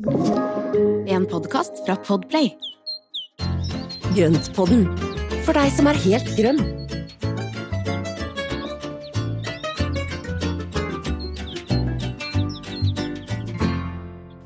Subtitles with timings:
[0.00, 2.46] En podkast fra Podplay.
[4.16, 4.86] Grøntpodden,
[5.44, 6.62] for deg som er helt grønn.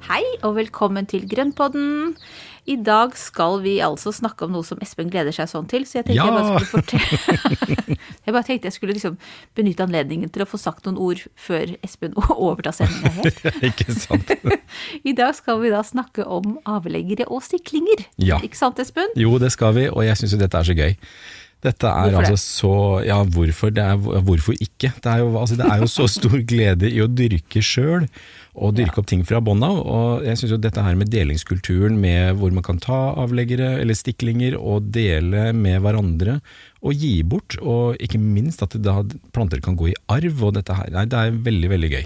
[0.08, 2.16] Hei og velkommen til Grønnpodden.
[2.64, 5.98] I dag skal vi altså snakke om noe som Espen gleder seg sånn til, så
[5.98, 9.18] jeg tenkte jeg bare skulle fortelle Jeg bare tenkte jeg skulle liksom
[9.58, 13.44] benytte anledningen til å få sagt noen ord før Espen overtar sendinga helt.
[13.68, 14.32] Ikke sant?
[15.04, 18.06] I dag skal vi da snakke om avleggere og stiklinger.
[18.16, 18.40] Ja.
[18.44, 19.12] Ikke sant, Espen?
[19.20, 20.96] Jo, det skal vi, og jeg syns jo dette er så gøy.
[21.64, 22.30] Dette er Hvorfor det?
[22.32, 22.72] altså så
[23.06, 23.70] Ja, hvorfor?
[23.72, 24.90] Det er, hvorfor ikke?
[25.00, 28.04] Det er, jo, altså, det er jo så stor glede i å dyrke sjøl,
[28.54, 29.80] og dyrke opp ting fra bånn av.
[29.82, 33.98] Og jeg syns jo dette her med delingskulturen, med hvor man kan ta avleggere eller
[33.98, 36.38] stiklinger og dele med hverandre,
[36.84, 38.76] og gi bort, og ikke minst at
[39.34, 42.04] planter kan gå i arv, og dette her, nei, det er veldig, veldig gøy.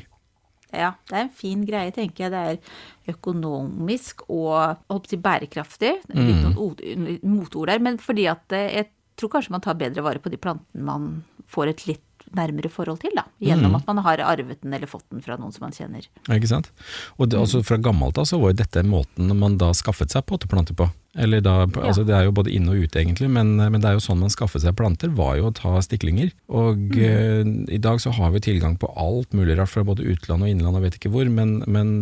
[0.69, 2.33] Ja, det er en fin greie, tenker jeg.
[2.35, 5.95] Det er økonomisk og holdt på bærekraftig.
[6.13, 6.27] Mm.
[6.29, 10.21] Litt noen motord der, men fordi at eh, jeg tror kanskje man tar bedre vare
[10.23, 11.09] på de plantene man
[11.49, 12.05] får et litt
[12.37, 13.25] nærmere forhold til, da.
[13.41, 13.77] Gjennom Mm.
[13.77, 16.07] at man har arvet den eller fått den fra noen som man kjenner.
[16.29, 16.71] Ja, Ikke sant?
[17.19, 20.27] Og det, altså Fra gammelt av så var jo dette måten man da skaffet seg
[20.27, 20.91] potteplanter på.
[21.17, 23.97] Eller da, altså Det er jo både inne og ute egentlig, men, men det er
[23.97, 26.35] jo sånn man skaffet seg planter, var jo å ta stiklinger.
[26.53, 30.45] Og eh, i dag så har vi tilgang på alt mulig rart fra både utland
[30.45, 31.95] og innland og vet ikke hvor, men, men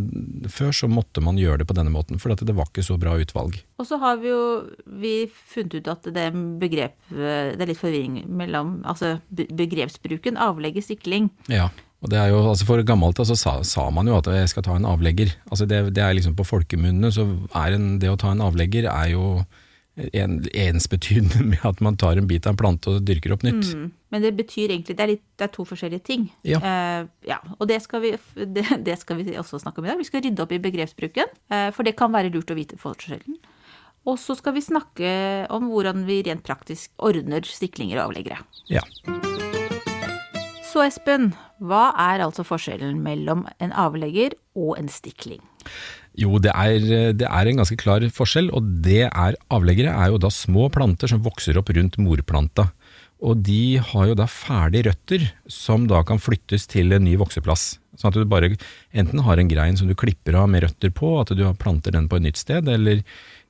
[0.50, 2.98] før så måtte man gjøre det på denne måten, for at det var ikke så
[3.00, 3.60] bra utvalg.
[3.78, 4.42] Og så har vi jo
[4.98, 6.28] vi funnet ut at det
[6.60, 11.30] begrep Det er litt forvirring mellom altså begrepsbruken avlegge stikling.
[11.52, 11.70] Ja,
[12.06, 14.52] og det er jo, altså For gammelt altså, så sa, sa man jo at jeg
[14.52, 15.34] skal ta en avlegger.
[15.50, 18.86] Altså det, det er liksom På folkemunne så er en, det å ta en avlegger
[18.92, 19.30] er jo
[19.96, 23.72] en, ensbetydende med at man tar en bit av en plante og dyrker opp nytt.
[23.74, 23.88] Mm.
[24.12, 26.28] Men det betyr egentlig Det er, litt, det er to forskjellige ting.
[26.46, 26.60] Ja.
[26.62, 29.98] Uh, ja og det skal, vi, det, det skal vi også snakke om i dag.
[29.98, 33.40] Vi skal rydde opp i begrepsbruken, uh, for det kan være lurt å vite forskjellen.
[34.06, 35.10] Og så skal vi snakke
[35.50, 38.38] om hvordan vi rent praktisk ordner stiklinger og avleggere.
[38.70, 38.86] Ja.
[40.76, 41.30] Så Espen,
[41.64, 45.38] hva er altså forskjellen mellom en avlegger og en stikling?
[46.20, 50.20] Jo, det er, det er en ganske klar forskjell, og det er avleggere er jo
[50.20, 52.66] da små planter som vokser opp rundt morplanta.
[53.24, 57.78] Og de har jo da ferdige røtter som da kan flyttes til en ny vokseplass.
[57.96, 58.52] Sånn at du bare
[58.92, 62.12] enten har en grein som du klipper av med røtter på, at du planter den
[62.12, 63.00] på et nytt sted, eller,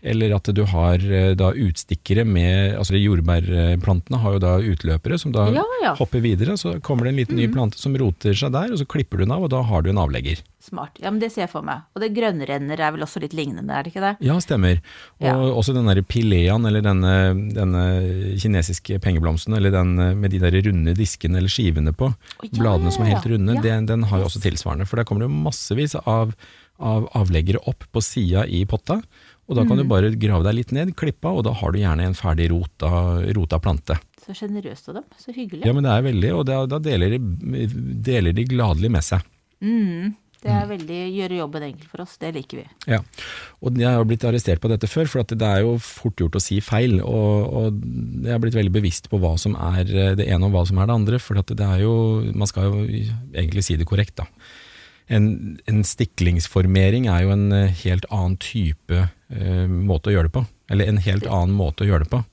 [0.02, 5.32] eller at du har eh, da utstikkere med Altså jordbærplantene har jo da utløpere som
[5.34, 5.94] da Ja, ja.
[5.98, 8.86] hopper videre, så kommer det en liten ny plante som roter seg der, og så
[8.86, 10.42] klipper du den av, og da har du en avlegger.
[10.66, 10.98] Smart.
[10.98, 11.84] Ja, men det ser jeg for meg.
[11.94, 14.14] Og det grønnrenner er vel også litt lignende, er det ikke det?
[14.26, 14.80] Ja, stemmer.
[15.20, 15.34] Og Ja.
[15.36, 17.12] også den der pileaen, eller denne,
[17.54, 17.84] denne
[18.40, 23.04] kinesiske pengeblomsten, eller den med de der runde diskene eller skivene på, oh, bladene som
[23.06, 24.86] er helt runde, den, den har jo også tilsvarende.
[24.86, 26.34] For der kommer det jo massevis av,
[26.82, 29.00] av avleggere opp på sida i potta,
[29.48, 29.82] og da kan Mm.
[29.84, 32.50] du bare grave deg litt ned, klippe av, og da har du gjerne en ferdig
[32.50, 32.90] rota,
[33.36, 33.98] rota plante.
[34.26, 35.04] Så sjenerøst av dem.
[35.22, 35.64] Så hyggelig.
[35.64, 37.66] Ja, men det er veldig, og da, da deler, de,
[38.02, 39.22] deler de gladelig med seg.
[39.62, 42.66] Mm, det er veldig gjøre jobben enkel for oss, det liker vi.
[42.90, 42.98] Ja,
[43.62, 46.36] og jeg har blitt arrestert på dette før, for at det er jo fort gjort
[46.38, 47.80] å si feil, og, og
[48.26, 49.84] jeg har blitt veldig bevisst på hva som er
[50.18, 51.94] det ene og hva som er det andre, for at det er jo,
[52.34, 52.84] man skal jo
[53.32, 54.26] egentlig si det korrekt da.
[55.08, 60.34] En, en stiklingsformering er jo en eh, helt annen type eh, måte å gjøre det
[60.40, 62.24] på, eller en helt annen måte å gjøre det på.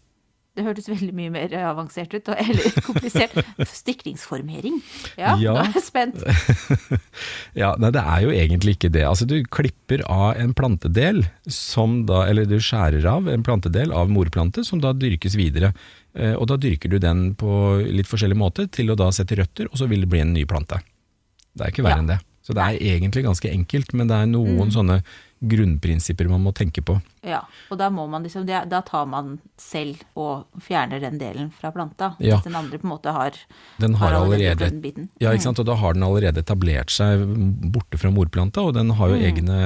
[0.53, 3.33] Det hørtes veldig mye mer avansert ut, eller komplisert.
[3.65, 4.75] Stiklingsformering.
[5.17, 5.53] Ja, Ja.
[5.55, 6.19] nå er jeg spent.
[7.61, 9.03] Ja, nei, det er jo egentlig ikke det.
[9.05, 14.09] Altså, du klipper av en plantedel, som da, eller du skjærer av en plantedel av
[14.13, 15.73] morplante, som da dyrkes videre.
[16.17, 17.49] Eh, Og da dyrker du den på
[17.85, 20.45] litt forskjellig måte til å da sette røtter, og så vil det bli en ny
[20.49, 20.81] plante.
[21.53, 22.05] Det er ikke verre Ja.
[22.05, 22.19] enn det.
[22.43, 24.71] Så det er egentlig ganske enkelt, men det er noen Mm.
[24.71, 25.03] sånne
[25.43, 26.99] grunnprinsipper man må tenke på.
[27.23, 27.39] Ja,
[27.71, 32.09] og da må man liksom, da tar man selv og fjerner den delen fra planta.
[32.19, 32.35] Ja.
[32.35, 33.37] Hvis den andre på en måte har,
[33.79, 35.07] Den har allerede allerede biten.
[35.23, 35.59] Ja, ikke sant?
[35.59, 37.23] og da har den allerede etablert seg
[37.71, 39.23] borte fra morplanta, og den har jo Mm.
[39.23, 39.59] egne,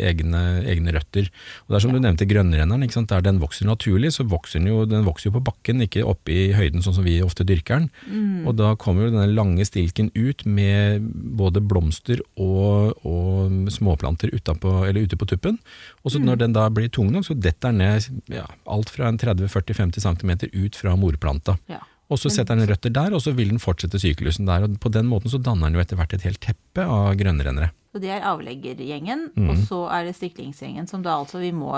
[0.00, 1.28] egne, egne røtter.
[1.28, 3.08] Og det er som du nevnte grønnrenneren, ikke sant?
[3.08, 6.30] der den vokser naturlig, så vokser den jo, den vokser jo på bakken, ikke oppe
[6.32, 7.90] i høyden sånn som vi ofte dyrker den.
[8.08, 8.46] Mm.
[8.46, 11.02] Og da kommer jo denne lange stilken ut med
[11.36, 15.58] både blomster og, og småplanter utenpå, eller ute på tuppen.
[16.04, 16.26] Og så Mm.
[16.26, 20.02] når den da blir tung nok, så detter den ned ja, alt fra en 30-40-50
[20.02, 21.56] cm ut fra morplanta.
[21.70, 21.78] Ja.
[22.12, 24.64] Og så setter den røtter der, og så vil den fortsette syklusen der.
[24.66, 27.70] og På den måten så danner den jo etter hvert et helt teppe av grønnrennere.
[27.94, 29.48] Så det er avleggergjengen, Mm.
[29.50, 31.72] og så er det stiklingsgjengen, som da altså vi må,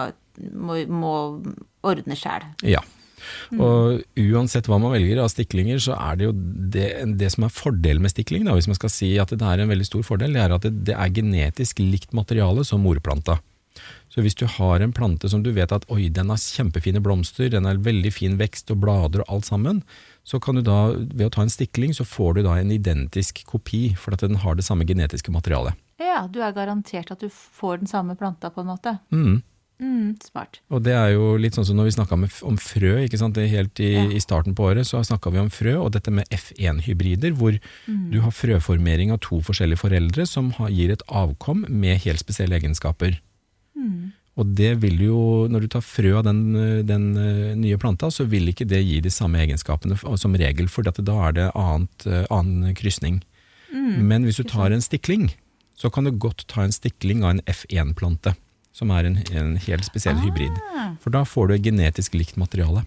[0.55, 1.13] må, må
[1.85, 2.43] ordne sjæl.
[2.63, 2.81] Ja.
[3.55, 6.35] Og uansett hva man velger av stiklinger, så er det jo
[6.75, 6.91] det,
[7.21, 9.73] det som er fordelen med stikling, da, hvis man skal si at det er en
[9.73, 13.41] veldig stor fordel, det er at det, det er genetisk likt materiale som morplanta.
[14.13, 17.49] Så hvis du har en plante som du vet at oi, den har kjempefine blomster,
[17.51, 19.81] den har veldig fin vekst og blader og alt sammen,
[20.23, 23.43] så kan du da, ved å ta en stikling, så får du da en identisk
[23.49, 25.75] kopi, for at den har det samme genetiske materialet.
[26.01, 28.97] Ja, du er garantert at du får den samme planta, på en måte.
[29.11, 29.43] Mm.
[29.83, 30.61] Mm, smart.
[30.71, 32.15] Og det er jo litt sånn som når vi snakka
[32.47, 33.35] om frø, ikke sant?
[33.35, 34.05] Det helt i, Ja.
[34.07, 38.21] i starten på året, så snakka vi om frø, og dette med F1-hybrider, hvor du
[38.21, 43.21] har frøformering av to forskjellige foreldre som har, gir et avkom med helt spesielle egenskaper.
[44.37, 46.41] Og det vil jo, når du tar frø av den,
[46.87, 50.83] den eh, nye planta, så vil ikke det gi de samme egenskapene som regel, for
[50.83, 53.23] dette da er det annet, eh, annen krysning.
[53.75, 55.33] Men hvis du tar en stikling,
[55.75, 58.35] så kan du godt ta en stikling av en F1-plante,
[58.75, 60.57] som er en, en helt spesiell hybrid.
[61.05, 62.83] For da får du et genetisk likt materiale.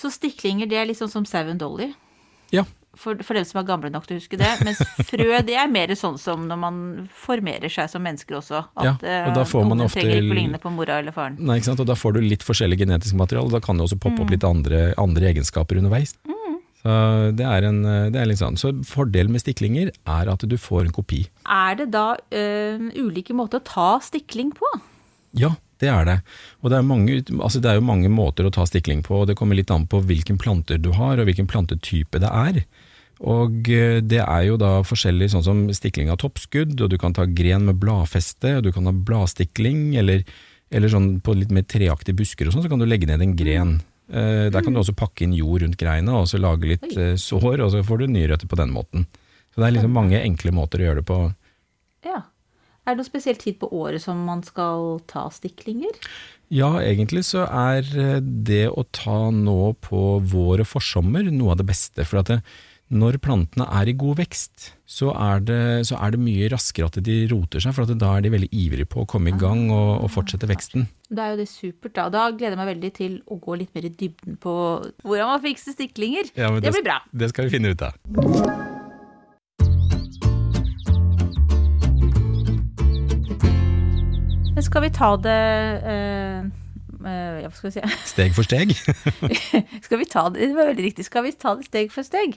[0.00, 1.90] Så stiklinger, det er litt sånn som Seven Dolly.
[2.54, 2.64] Ja,
[2.98, 4.48] For, for dem som er gamle nok til å huske det.
[4.66, 6.78] Mens frø, det er mer sånn som når man
[7.14, 8.64] formerer seg som mennesker også.
[8.82, 8.96] Ja,
[9.28, 11.36] og da får man ofte- trenger ikke å ligne på mora eller faren.
[11.38, 11.84] Nei, ikke sant?
[11.84, 14.24] Og da får du litt forskjellig genetisk materiale, og da kan det også poppe Mm.
[14.26, 16.16] opp litt andre, andre egenskaper underveis.
[16.80, 16.92] Så
[17.36, 18.56] det er, en, det er litt sånn.
[18.56, 21.26] Så fordelen med stiklinger er at du får en kopi.
[21.44, 22.44] Er det da ø,
[22.96, 24.66] ulike måter å ta stikling på?
[25.38, 26.18] Ja, det er det.
[26.60, 29.30] Og det er, mange, altså det er jo mange måter å ta stikling på, og
[29.30, 32.62] det kommer litt an på hvilken planter du har, og hvilken plantetype det er.
[33.20, 37.16] Og eh, det er jo da forskjellig, sånn som stikling av toppskudd, og du kan
[37.16, 40.24] ta gren med bladfeste, og du kan ha bladstikling, eller,
[40.72, 43.36] eller sånn på litt mer treaktige busker og sånn, så kan du legge ned en
[43.36, 43.74] gren.
[44.10, 47.14] Eh, Der kan du også pakke inn jord rundt greina, og så lage litt eh,
[47.20, 49.06] sår, og så får du nye røtter på den måten.
[49.52, 51.20] Så det er liksom mange enkle måter å gjøre det på.
[52.06, 52.22] Ja.
[52.86, 55.92] Er det noen spesiell tid på året som man skal ta stiklinger?
[56.50, 61.60] Ja, egentlig så er eh, det å ta nå på vår og forsommer noe av
[61.60, 62.06] det beste.
[62.08, 62.40] For at det,
[62.90, 66.98] når plantene er i god vekst, så er, det, så er det mye raskere at
[67.06, 69.68] de roter seg, for at da er de veldig ivrige på å komme i gang
[69.68, 70.88] og, og fortsette veksten.
[71.06, 72.08] Da er jo det supert, da.
[72.10, 74.56] Da gleder jeg meg veldig til å gå litt mer i dybden på
[75.06, 76.34] hvordan man fikser stiklinger.
[76.34, 76.98] Ja, det, det blir bra.
[77.14, 78.79] Det skal vi finne ut av.
[84.64, 85.36] skal vi ta det
[85.92, 86.40] eh,
[87.06, 87.84] eh, ja, skal vi si?
[88.12, 88.74] Steg for steg.
[89.86, 91.06] Skal vi ta det, det var veldig riktig.
[91.08, 92.36] Skal vi ta det steg for steg?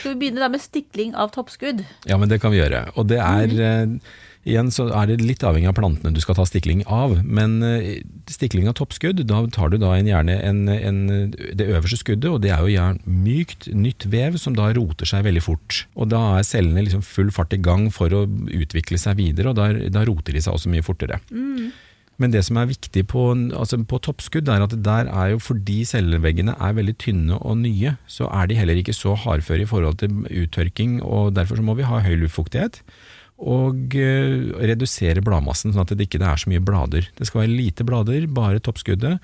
[0.00, 1.84] Skal vi begynne da med stikling av toppskudd?
[2.08, 2.86] Ja, men det kan vi gjøre.
[2.98, 3.98] Og det er eh,
[4.44, 8.02] Igjen så er det litt avhengig av plantene du skal ta stikling av, men eh,
[8.28, 11.00] stikling av toppskudd, da tar du da en, gjerne en, en,
[11.32, 15.24] det øverste skuddet, og det er jo gjerne mykt, nytt vev som da roter seg
[15.24, 15.84] veldig fort.
[15.96, 19.58] Og da er cellene liksom full fart i gang for å utvikle seg videre, og
[19.60, 21.22] da, da roter de seg også mye fortere.
[22.20, 23.24] Men det som er viktig på,
[23.56, 27.96] altså på toppskudd, er at der er jo fordi celleveggene er veldig tynne og nye,
[28.06, 31.74] så er de heller ikke så hardføre i forhold til uttørking, og derfor så må
[31.80, 32.82] vi ha høy luftfuktighet.
[33.42, 37.08] Og eh, redusere bladmassen, sånn at det ikke er så mye blader.
[37.18, 39.18] Det skal være lite blader, bare toppskuddet.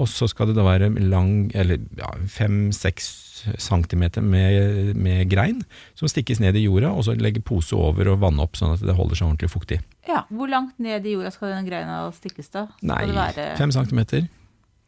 [0.00, 3.10] Og så skal det da være lang, eller ja, fem-seks
[3.58, 5.62] centimeter med, med grein
[5.98, 8.84] som stikkes ned i jorda, og så legge pose over og vanne opp sånn at
[8.84, 9.80] det holder seg ordentlig fuktig.
[10.08, 12.66] Ja, Hvor langt ned i jorda skal den greina stikkes da?
[12.76, 14.28] Skal Nei, være fem centimeter.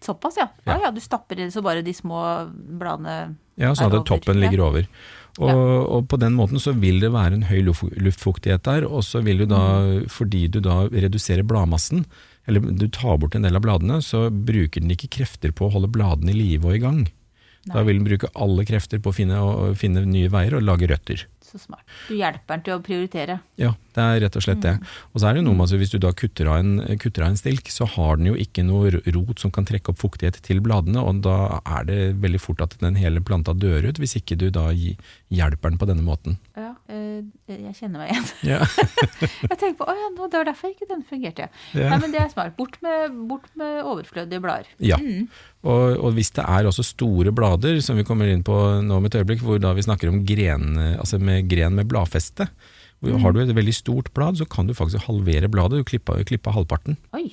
[0.02, 0.48] såpass, ja?
[0.64, 0.76] Ja.
[0.76, 0.78] Ja.
[0.86, 2.22] ja, du stapper i det så bare de små
[2.52, 4.88] bladene Ja, sånn at toppen ligger over.
[5.38, 5.54] Og, Ja.
[5.96, 9.38] og på den måten så vil det være en høy luftfuktighet der, og så vil
[9.38, 12.04] du da, fordi du da reduserer bladmassen,
[12.46, 15.72] eller du tar bort en del av bladene, så bruker den ikke krefter på å
[15.72, 17.08] holde bladene i live og i gang.
[17.64, 20.88] Da vil den bruke alle krefter på å finne, å finne nye veier og lage
[20.90, 21.24] røtter.
[21.52, 21.84] Så smart.
[22.08, 23.34] Du hjelper den til å prioritere.
[23.60, 24.72] Ja, det er rett og slett det.
[24.78, 24.92] Mm.
[25.12, 27.26] Og så er det jo noe med at hvis du da kutter av, en, kutter
[27.26, 30.38] av en stilk, så har den jo ikke noe rot som kan trekke opp fuktighet
[30.46, 34.16] til bladene, og da er det veldig fort at den hele planta dør ut, hvis
[34.22, 36.38] ikke du da hjelper den på denne måten.
[36.56, 37.20] Ja, eh,
[37.52, 38.32] jeg kjenner meg igjen.
[38.54, 38.64] Ja.
[39.52, 41.46] Jeg tenker på, å ja, det var derfor ikke den fungerte.
[41.76, 41.90] Ja.
[41.92, 42.54] Nei, men det er smart.
[42.56, 44.70] Bort med, bort med overflødige blader.
[44.82, 44.98] Ja.
[45.62, 49.06] Og, og hvis det er også store blader, som vi kommer inn på nå om
[49.08, 52.48] et øyeblikk, hvor da vi snakker om gren, altså med gren med bladfeste,
[53.02, 53.18] Mm.
[53.20, 56.52] har du et veldig stort blad, så kan du faktisk halvere bladet, du klippa, klippa
[56.54, 56.96] halvparten.
[57.12, 57.32] Oi,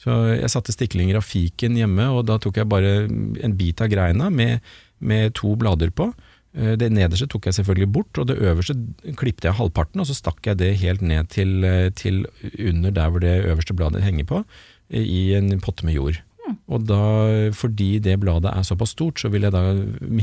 [0.00, 3.04] Så jeg satte stiklinger av fiken hjemme, og da tok jeg bare
[3.44, 4.62] en bit av greina med,
[4.98, 6.14] med to blader på.
[6.56, 8.74] Eh, Det nederste tok jeg selvfølgelig bort, og det øverste
[9.14, 12.24] klippte jeg halvparten, og så stakk jeg det helt ned til, eh, til
[12.58, 14.44] under der hvor det øverste bladet henger på,
[14.90, 16.22] eh, i en potte med jord.
[16.70, 17.00] Og da,
[17.56, 19.64] fordi det bladet er såpass stort, så vil jeg da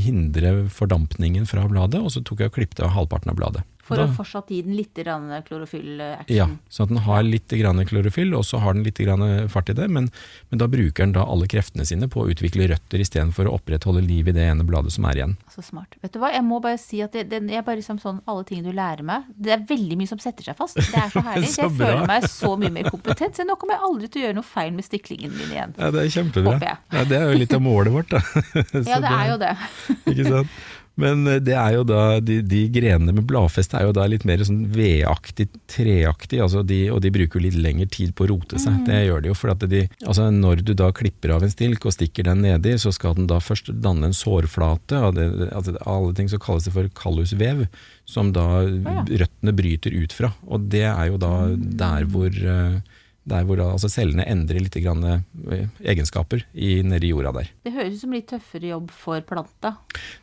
[0.02, 3.64] hindre fordampningen fra bladet, og så tok jeg og klippte av halvparten av bladet.
[3.88, 6.36] For Da- å fortsatt gi den litt klorofyll-action.
[6.36, 8.98] Ja, så at den har litt klorofyll, og så har den litt
[9.50, 10.10] fart i det, men,
[10.50, 14.02] men da bruker den da alle kreftene sine på å utvikle røtter istedenfor å opprettholde
[14.04, 15.36] liv i det ene bladet som er igjen.
[15.54, 15.96] Så smart.
[16.02, 18.44] Vet du hva, jeg må bare si at det, det er bare liksom sånn, alle
[18.44, 20.76] ting du lærer meg, det er veldig mye som setter seg fast.
[20.76, 21.48] Det er så herlig.
[21.58, 24.24] Så jeg føler meg så mye mer kompetent, så nå kommer jeg aldri til å
[24.26, 25.72] gjøre noe feil med stiklingen min igjen.
[25.80, 26.58] Ja, det er kjempebra.
[26.92, 28.20] Ja, det er jo litt av målet vårt, da.
[28.88, 29.54] Ja, det er jo det.
[30.12, 30.58] Ikke sant?
[30.98, 34.26] Men eh, det er jo da, de, de grenene med bladfeste er jo da litt
[34.28, 38.30] mer sånn vedaktig, treaktig, altså de, og de bruker jo litt lengre tid på å
[38.32, 38.82] rote seg.
[38.88, 41.86] Det gjør de jo, for at de, altså når du da klipper av en stilk
[41.86, 45.76] og stikker den nedi, så skal den da først danne en sårflate, og det, altså
[45.86, 47.66] alle ting så kalles det for kallusvev,
[48.08, 50.32] som da røttene bryter ut fra.
[50.48, 52.80] Og det er jo da der hvor eh,
[53.28, 57.52] der hvor altså cellene endrer litt grann, eh, egenskaper i, nedi jorda der.
[57.66, 59.74] Det høres ut som litt tøffere jobb for planta.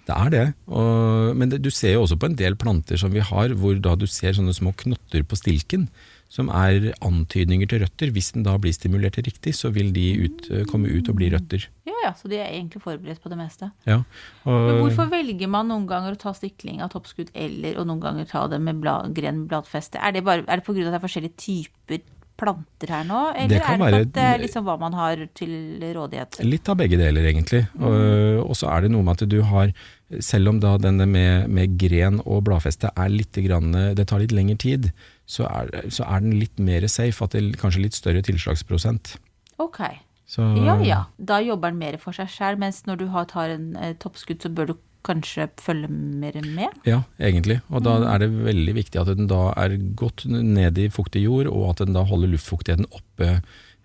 [0.07, 3.13] Det er det, og, men det, du ser jo også på en del planter som
[3.15, 5.89] vi har, hvor da du ser sånne små knotter på stilken,
[6.31, 8.11] som er antydninger til røtter.
[8.11, 11.69] Hvis den da blir stimulert riktig, så vil de ut, komme ut og bli røtter.
[11.87, 13.69] Ja ja, så de er egentlig forberedt på det meste.
[13.87, 14.01] Ja,
[14.45, 18.29] Men hvorfor velger man noen ganger å ta stikling av toppskudd, eller og noen ganger
[18.29, 20.01] ta det med blad, gren bladfeste?
[20.01, 22.03] Er det, bare, er det på grunn av at det er forskjellige typer
[22.37, 25.15] planter her nå, eller Det er det være- at det er liksom hva man har
[25.33, 25.51] til
[25.95, 26.39] rådighet?
[26.43, 27.61] Litt av begge deler, egentlig.
[27.79, 29.71] Og, og så er det noe med at du har,
[30.19, 34.31] selv om da denne med, med gren og bladfeste er litt grann, det tar litt
[34.35, 34.91] lengre tid,
[35.25, 39.15] så er, så er den litt mer safe, at det kanskje litt større tilslagsprosent.
[39.57, 39.79] Ok.
[40.27, 43.49] Så, Ja ja, da jobber den mer for seg sjøl, mens når du har, tar
[43.53, 44.75] en eh, toppskudd, så bør du
[45.05, 46.73] kanskje følge mer med?
[46.87, 47.59] Ja, egentlig.
[47.69, 51.47] Og da er det veldig viktig at den da er godt ned i fuktig jord,
[51.51, 53.29] og at den da holder luftfuktigheten oppe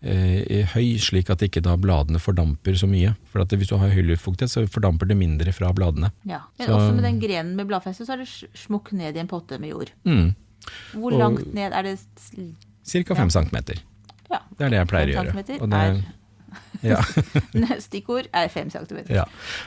[0.03, 3.13] eh, i høy, slik at ikke da bladene fordamper så mye.
[3.33, 6.11] For at hvis du har høy luftfuktighet, så fordamper det mindre fra bladene.
[6.25, 6.41] Ja.
[6.59, 9.29] Men Så- også med den grenen med bladfeste, så er det smukk ned i en
[9.29, 9.93] potte med jord.
[10.05, 10.35] Mm.
[10.95, 12.43] Hvor Og- langt ned er det Ca.
[12.85, 13.77] Cirka fem centimeter.
[14.31, 14.39] Ja.
[14.57, 15.61] Det er det jeg pleier å gjøre.
[15.63, 16.05] Og det,
[16.87, 17.01] ja.
[17.87, 19.03] Stikkord er 5 cm.
[19.13, 19.27] Ja,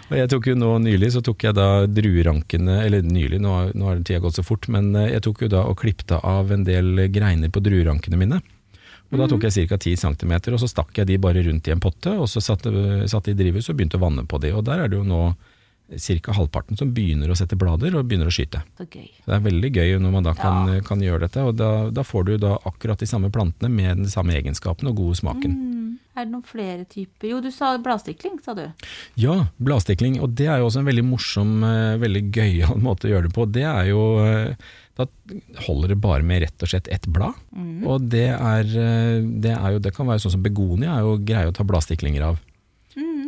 [0.09, 3.89] og jeg tok jo nå nylig så tok jeg da druerankene, eller nylig, nå, nå
[3.89, 6.65] har tida gått så fort, men eh, jeg tok jo da og klippte av en
[6.67, 8.41] del greiner på druerankene mine.
[9.13, 9.77] Og da tok jeg ca.
[9.77, 12.71] 10 cm, og så stakk jeg de bare rundt i en potte, og så satte
[13.09, 14.49] satt de i drivhus og begynte å vanne på de.
[14.57, 15.27] Og der er det jo nå
[16.23, 16.31] ca.
[16.33, 18.63] halvparten som begynner å sette blader og begynner å skyte.
[18.79, 19.09] Så gøy.
[19.23, 20.81] Så det er veldig gøy når man da kan, Ja.
[20.81, 24.09] kan gjøre dette, og da, da får du da akkurat de samme plantene med den
[24.09, 25.51] samme egenskapen og gode smaken.
[25.53, 25.79] Mm.
[26.15, 27.25] Er det noen flere typer?
[27.31, 28.67] Jo, du sa bladstikling, sa du.
[29.17, 33.13] Ja, bladstikling, og det er jo også en veldig morsom, eh, veldig gøyal måte å
[33.15, 33.47] gjøre det på.
[33.51, 34.55] Det er jo eh,
[34.95, 35.07] Da
[35.65, 37.33] holder det bare med rett og slett ett blad.
[37.89, 41.17] Og det er, eh, det er jo Det kan være sånn som begonia er jo
[41.17, 42.37] greie å ta bladstiklinger av.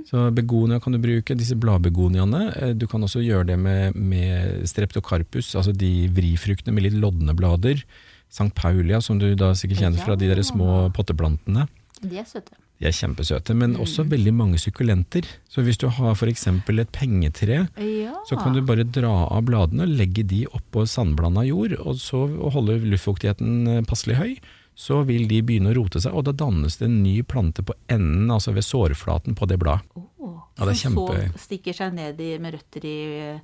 [0.05, 2.41] Så begonia kan du bruke, disse bladbegoniaene.
[2.61, 7.33] Eh, Du kan også gjøre det med, med streptokarpus, altså de vrifruktene med litt lodne
[7.37, 7.81] blader.
[8.29, 11.67] Sankt Paulia, som du da sikkert kjenner fra de der små potteplantene.
[12.01, 12.53] De er søte.
[12.75, 15.23] De er kjempesøte, men også veldig mange sukkulenter.
[15.47, 16.47] Så hvis du har f.eks.
[16.51, 18.13] et pengetre, Ja.
[18.27, 22.25] så kan du bare dra av bladene og legge de oppå sandblanda jord, og så
[22.51, 24.35] holde luftfuktigheten eh, passelig høy.
[24.75, 27.73] Så vil de begynne å rote seg, og da dannes det en ny plante på
[27.87, 29.87] enden, altså ved sårflaten på det bladet.
[29.95, 32.95] Oh, Ja, det som kjempe- så stikker seg ned i, med røtter i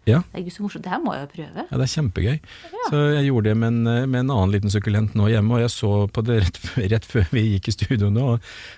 [0.07, 0.21] Ja.
[0.31, 0.83] Det er ikke så morsomt.
[0.85, 1.65] Det her må jeg jo prøve.
[1.69, 2.37] Ja, det er kjempegøy.
[2.89, 5.73] Så jeg gjorde det med en, med en annen liten sukkulent nå hjemme, og jeg
[5.75, 6.59] så på det rett,
[6.95, 8.27] rett før vi gikk i studio nå,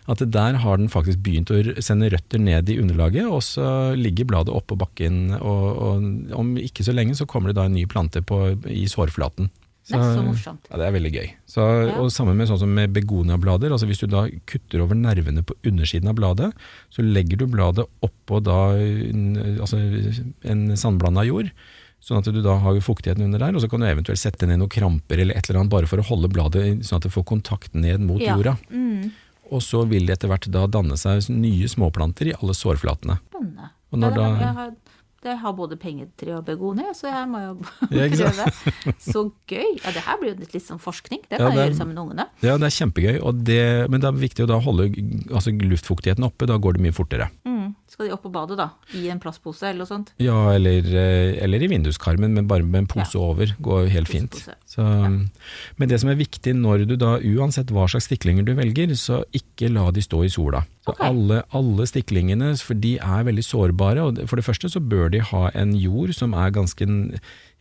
[0.10, 4.26] at der har den faktisk begynt å sende røtter ned i underlaget, og så ligger
[4.30, 7.86] bladet oppå bakken, og, og om ikke så lenge så kommer det da en ny
[7.90, 9.50] plante på, i sårflaten.
[9.90, 10.68] Det er så morsomt.
[10.72, 11.30] Ja, det er veldig gøy.
[11.46, 11.98] Så, Ja.
[12.00, 15.54] Og sammen med sånn som med begoniablader, altså hvis du da kutter over nervene på
[15.66, 16.54] undersiden av bladet,
[16.90, 18.78] så legger du bladet oppå da
[19.60, 19.78] altså
[20.44, 21.52] en sandblanda jord,
[22.04, 24.60] sånn at du da har fuktigheten under der, og så kan du eventuelt sette ned
[24.60, 27.26] noen kramper eller et eller annet bare for å holde bladet sånn at det får
[27.30, 28.36] kontakt ned mot Ja.
[28.38, 28.58] jorda.
[28.72, 29.12] Mm,
[29.52, 33.20] Og så vil det etter hvert da danne seg nye småplanter i alle sårflatene.
[33.30, 33.70] spennende.
[33.92, 34.72] Og når Ja, da- har,
[35.32, 37.54] jeg har både pengetre og begonia, så jeg må jo
[37.98, 38.48] Ja, prøve.
[39.00, 39.70] Så gøy.
[39.84, 41.22] Ja, det her blir jo litt sånn forskning.
[41.30, 42.26] Det kan jeg det er- gjøre sammen med ungene.
[42.44, 43.60] Ja, det er kjempegøy, det,
[43.94, 44.90] men det er viktig å da holde
[45.32, 47.30] altså, luftfuktigheten oppe, da går det mye fortere.
[47.48, 47.53] Mm.
[47.90, 48.72] Skal de opp på badet, da?
[48.98, 50.14] I en plastpose eller noe sånt?
[50.22, 53.22] Ja, eller, eh, eller i vinduskarmen, men bare med en pose Ja.
[53.22, 53.54] over.
[53.62, 54.40] Går helt fint.
[54.66, 55.10] Så, ja.
[55.78, 59.24] Men det som er viktig når du da, uansett hva slags stiklinger du velger, så
[59.32, 60.66] ikke la de stå i sola.
[60.84, 61.08] Så okay.
[61.08, 65.22] alle, alle stiklingene, for de er veldig sårbare, og for det første så bør de
[65.22, 66.88] ha en jord som er ganske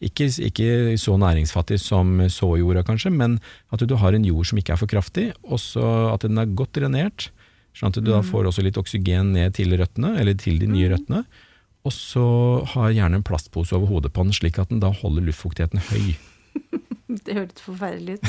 [0.02, 3.38] ikke, ikke så næringsfattig som såjorda kanskje, men
[3.70, 6.50] at du har en jord som ikke er for kraftig, og så at den er
[6.58, 7.30] godt drenert,
[7.76, 10.90] sånn at du da får også litt oksygen ned til røttene, eller til de nye
[10.92, 11.22] røttene.
[11.82, 12.26] Og så
[12.74, 16.12] har gjerne en plastpose over hodet på den, slik at den da holder luftfuktigheten høy.
[17.26, 18.28] Det hørtes forferdelig ut.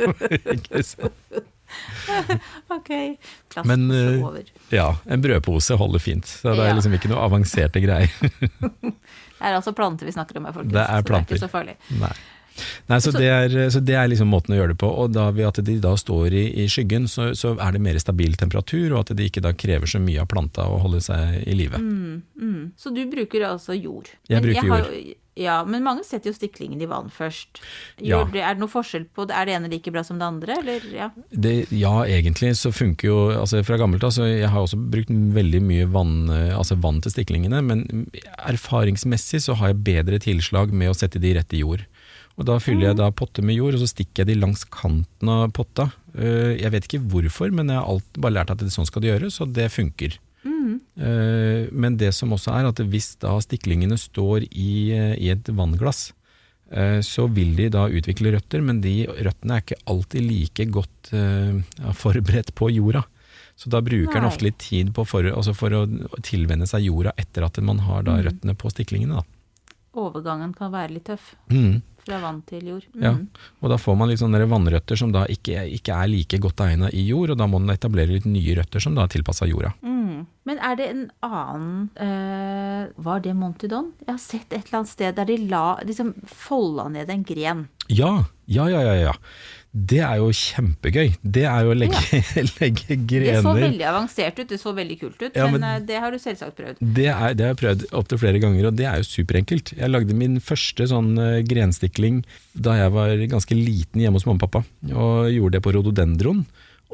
[0.56, 1.42] Ikke sant?
[2.74, 2.90] Ok,
[3.50, 4.50] Plastpose Men, eh, over.
[4.74, 6.26] Ja, en brødpose holder fint.
[6.28, 8.12] Så det er liksom ikke noe avanserte greier.
[8.20, 8.92] Det
[9.40, 10.74] er altså planter vi snakker om her, folkens.
[10.76, 11.40] Det er planter.
[11.40, 11.40] så.
[11.40, 11.76] Det er ikke så farlig.
[12.02, 12.12] Nei.
[12.90, 14.90] Nei, så, det er, så det er liksom måten å gjøre det på.
[15.04, 17.98] Og da ved at de da står i, i skyggen, så, så er det mer
[18.02, 21.42] stabil temperatur, og at de ikke da krever så mye av planta å holde seg
[21.48, 21.80] i live.
[21.80, 22.72] Mm.
[22.78, 24.10] Så du bruker altså jord?
[24.28, 27.58] Jeg Men bruker har jo- Ja, men mange setter jo stiklingen i vann først.
[27.98, 28.20] Ja.
[28.22, 29.34] Er det noe forskjell på det?
[29.34, 30.84] Er det ene like bra som det andre, eller?
[30.94, 31.08] Ja.
[31.32, 35.10] Det, ja, egentlig så funker jo altså Fra gammelt av så jeg har også brukt
[35.10, 38.06] veldig mye vann, altså vann til stiklingene, men
[38.46, 41.82] erfaringsmessig så har jeg bedre tilslag med å sette de rett i jord.
[42.38, 45.28] Og Da fyller jeg da potter med jord, og så stikker jeg de langs kanten
[45.30, 45.92] av potta.
[46.18, 49.02] Eh, Jeg vet ikke hvorfor, men jeg har alt bare lært at det, sånn skal
[49.02, 50.18] det gjøres, og det funker.
[50.44, 50.80] Mm.
[51.72, 56.12] Men det som også er at hvis da stiklingene står i, eh, i et vannglass,
[56.72, 61.12] eh, så vil de da utvikle røtter, men de røttene er ikke alltid like godt
[61.12, 61.62] eh,
[61.92, 63.04] forberedt på jorda.
[63.56, 64.26] Så da bruker Nei.
[64.28, 65.84] ofte litt tid på for, altså for å
[66.26, 69.22] tilvenne seg jorda etter at man har da røttene på stiklingene.
[69.22, 69.22] Da.
[69.94, 71.82] Overgangen kan være litt tøff Mm.
[72.04, 72.86] Fra vann til jord.
[72.94, 73.02] Mm.
[73.04, 73.14] Ja,
[73.60, 76.94] og da får man litt sånne vannrøtter som da ikke, ikke er like godt egnet
[76.96, 79.72] i jord, og da må man etablere litt nye røtter som da er tilpassa jorda.
[79.82, 80.24] Mm.
[80.44, 83.92] Men er det en annen øh, Var det Montidon?
[84.04, 87.66] Jeg har sett et eller annet sted der de la liksom folda ned en gren.
[87.88, 88.12] Ja,
[88.44, 88.96] ja, ja, ja.
[89.08, 89.14] ja.
[89.74, 91.16] Det er jo kjempegøy.
[91.34, 91.98] Det er jo å legge,
[92.60, 95.86] legge Det så veldig avansert ut, det så veldig kult ut, Ja, men, men- eh,
[95.88, 96.78] det har du selvsagt prøvd.
[96.94, 99.72] Det, er, det har jeg prøvd opptil flere ganger, og det er jo superenkelt.
[99.74, 102.22] Jeg lagde min første sånn eh, grenstikling
[102.54, 104.62] da jeg var ganske liten hjemme hos mamma og pappa,
[104.94, 106.44] og gjorde det på rhododendron.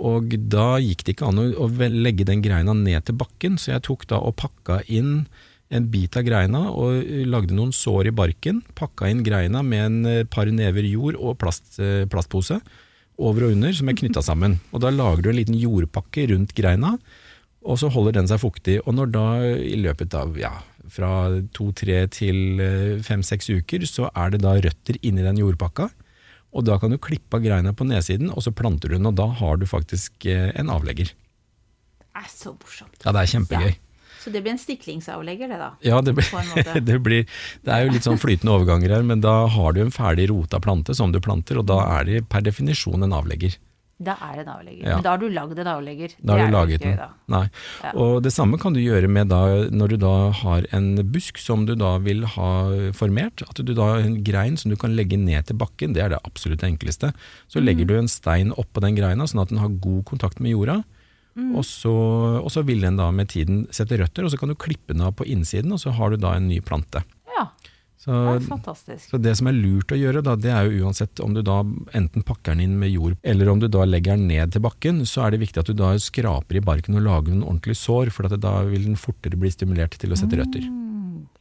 [0.01, 3.85] Og da gikk det ikke an å legge den greina ned til bakken, så jeg
[3.85, 5.27] tok da og pakka inn
[5.71, 8.61] en bit av greina og lagde noen sår i barken.
[8.79, 12.59] Pakka inn greina med en eh, par never jord og plast, eh, plastpose
[13.21, 14.59] over og under som er knytta sammen.
[14.75, 16.97] Og da lager du en liten jordpakke rundt greina,
[17.61, 18.79] og så holder den seg fuktig.
[18.87, 19.27] Og når da
[19.61, 20.55] i løpet av ja,
[20.91, 21.13] fra
[21.57, 25.91] to-tre til eh, fem-seks uker, så er det da røtter inni den jordpakka.
[26.51, 29.15] Og da kan du klippe av greina på nedsiden, og så planter du den, og
[29.21, 31.13] da har du faktisk eh, en avlegger.
[32.01, 32.99] Det er så morsomt.
[33.05, 33.77] Ja, det er kjempegøy.
[34.21, 35.71] Så det blir en stiklingsavlegger, det da.
[35.87, 36.29] Ja, det, blir,
[36.91, 37.25] det, blir,
[37.65, 40.61] det er jo litt sånn flytende overganger her, men da har du en ferdig rota
[40.61, 43.57] plante som du planter, og da er det per definisjon en avlegger.
[44.01, 44.85] Da er det en avlegger.
[44.87, 44.95] Ja.
[44.97, 46.13] Men da har du lagd en avlegger.
[46.25, 47.01] Da har du laget den.
[47.29, 47.43] Nei.
[47.85, 47.91] Ja.
[48.01, 51.67] Og det samme kan du gjøre med da, når du da har en busk som
[51.69, 52.53] du da vil ha
[52.97, 53.45] formert.
[53.45, 56.15] At du da har en grein som du kan legge ned til bakken, det er
[56.15, 57.13] det absolutt enkleste.
[57.53, 60.57] Så legger du en stein oppå den greina, sånn at den har god kontakt med
[60.57, 60.81] jorda.
[61.39, 61.93] Og, så,
[62.41, 65.05] og så vil den da med tiden sette røtter, og så kan du klippe den
[65.07, 67.05] av på innsiden, og så har du da en ny plante.
[67.37, 67.47] Ja,
[68.01, 69.11] Så, det er fantastisk.
[69.11, 71.61] så det som er lurt å gjøre, da, det er jo uansett om du da
[71.97, 75.03] enten pakker den inn med jord, eller om du da legger den ned til bakken,
[75.07, 78.11] så er det viktig at du da skraper i barken og lager en ordentlig sår,
[78.11, 80.65] for at da vil den fortere bli stimulert til å sette røtter.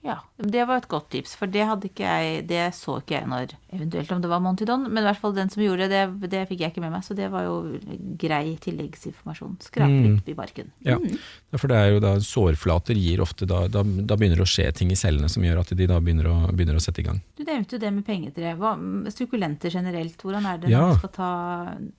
[0.10, 3.28] Ja, det var et godt tips, for det hadde ikke jeg, det så ikke jeg
[3.30, 6.39] når, eventuelt om det var Montidon, men i hvert fall den som gjorde det, det
[6.50, 7.58] fikk jeg ikke med meg, så det var jo
[8.17, 9.60] grei tilleggsinformasjon.
[9.62, 10.15] Skrape Mm.
[10.15, 10.72] litt i barken.
[10.88, 10.98] Ja,
[11.58, 14.72] for det er jo da sårflater gir ofte da, da, da begynner det å skje
[14.74, 17.22] ting i cellene som gjør at de da begynner å, begynner å sette i gang.
[17.38, 18.56] Du nevnte jo det med pengetre.
[18.58, 18.74] Hva,
[19.13, 20.80] sukkulenter generelt, hvordan er det Ja.
[20.82, 21.34] når man skal ta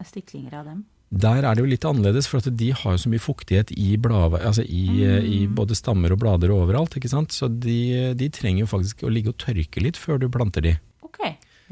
[0.05, 0.85] stiklinger av dem?
[1.11, 3.97] Der er det jo litt annerledes, for at de har jo så mye fuktighet i,
[3.99, 4.85] blad, altså i,
[5.27, 6.95] i både stammer og blader og overalt.
[7.01, 7.35] ikke sant?
[7.35, 10.77] Så de, de trenger jo faktisk å ligge og tørke litt før du planter de.
[11.03, 11.19] Ok,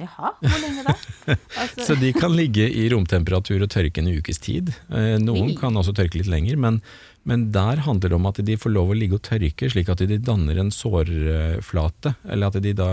[0.03, 0.97] jaha, hvor lenge da?
[1.61, 4.73] Altså, Så de kan ligge i romtemperatur og tørke en ukes tid.
[4.91, 6.81] Eh, Noen kan også tørke litt lenger, men,
[7.29, 10.03] men der handler det om at de får lov å ligge og tørke, slik at
[10.09, 12.17] de danner en sårflate.
[12.27, 12.91] Eller at de da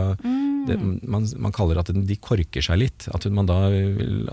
[0.67, 3.07] det, man, man kaller at den, de korker seg litt.
[3.13, 3.69] At, man da,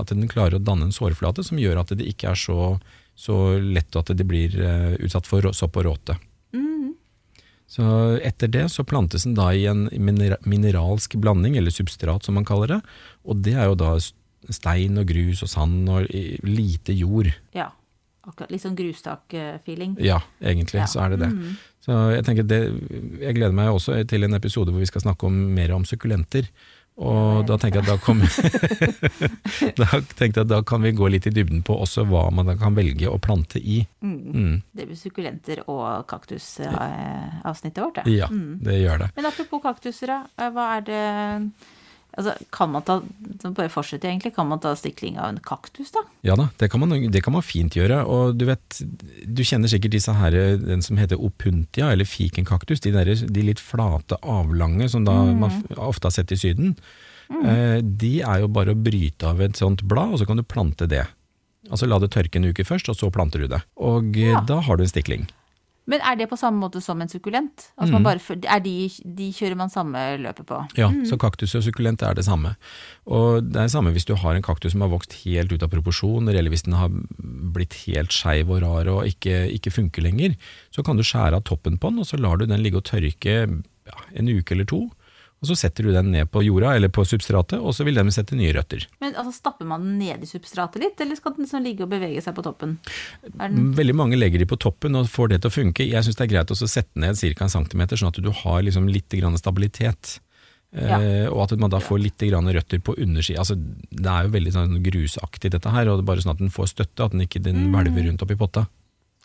[0.01, 2.79] at den klarer å danne en sårflate som gjør at det ikke er så,
[3.15, 6.19] så lett at de blir eh, utsatt for sopp og råte.
[7.73, 7.85] Så
[8.21, 12.69] etter det så plantes den da i en mineralsk blanding, eller substrat som man kaller
[12.75, 12.81] det.
[13.25, 13.95] Og det er jo da
[14.53, 16.11] stein og grus og sand og
[16.45, 17.31] lite jord.
[17.57, 17.71] Ja,
[18.29, 19.97] akkurat litt sånn grustak-feeling.
[20.05, 20.91] Ja, egentlig Ja.
[20.91, 21.31] så er det det.
[21.83, 22.61] Så jeg tenker det,
[23.23, 26.47] jeg gleder meg også til en episode hvor vi skal snakke om mer om sukkulenter.
[27.03, 28.21] Og da tenkte, da, kom,
[29.81, 32.51] da tenkte jeg at da kan vi gå litt i dybden på også hva man
[32.51, 33.81] da kan velge å plante i.
[34.05, 34.61] Mm.
[34.77, 38.19] Det blir sukkulenter og kaktusavsnittet vårt, det.
[38.21, 39.13] Ja, det gjør det.
[39.17, 41.07] Men apropos kaktuser, eh, Hva er det
[42.19, 42.99] Altså, kan man ta
[43.43, 44.35] Bare fortsette, egentlig.
[44.37, 46.03] Kan man ta stikling av en kaktus, da?
[46.27, 48.03] Ja da, det kan, man, det kan man fint gjøre.
[48.07, 48.83] Og du vet,
[49.27, 52.81] du kjenner sikkert disse her, den som heter opuntia, eller fikenkaktus.
[52.85, 56.77] De, der, de litt flate, avlange som da man ofte har sett i Syden.
[57.45, 60.45] eh, de er jo bare å bryte av et sånt blad, og så kan du
[60.45, 61.07] plante det.
[61.71, 63.63] Altså la det tørke en uke først, og så planter du det.
[63.81, 64.41] Og eh, Ja.
[64.45, 65.29] da har du en stikling.
[65.91, 67.73] Men er det på samme måte som en sukkulent?
[67.77, 68.05] Altså Mm.
[68.05, 70.61] bare, de, de kjører man samme løpet på?
[70.79, 72.55] Ja, så kaktus og sukkulent er det samme.
[73.07, 75.63] Og det er det samme hvis du har en kaktus som har vokst helt ut
[75.63, 76.89] av proporsjoner, eller hvis den har
[77.53, 80.37] blitt helt skeiv og rar og ikke, ikke funker lenger,
[80.71, 82.85] så kan du skjære av toppen på den, og så lar du den ligge og
[82.87, 84.85] tørke ja, en uke eller to.
[85.43, 88.13] Og så setter du den ned på jorda eller på substratet, og så vil den
[88.15, 88.85] sette nye røtter.
[89.03, 91.91] Men altså, Stapper man den ned i substratet litt, eller skal den sånn ligge og
[91.91, 92.77] bevege seg på toppen?
[93.41, 95.87] Veldig mange legger de på toppen og får det til å funke.
[95.89, 97.45] Jeg syns det er greit å sette ned ca.
[97.49, 100.21] en centimeter, sånn at du har liksom litt grann stabilitet.
[100.73, 100.97] Ja.
[101.03, 103.43] Eh, og at man da får litt grann røtter på undersida.
[103.43, 106.41] Altså, det er jo veldig sånn grusaktig dette her, og det er bare sånn at
[106.41, 108.69] den får støtte, at den ikke den hvelver rundt oppi potta.